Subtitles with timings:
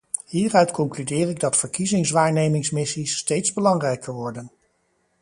[0.25, 4.51] Hieruit concludeer ik dat verkiezingswaarnemingsmissies steeds belangrijker worden.